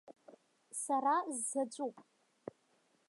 [0.81, 1.95] Сара сзаҵәуп!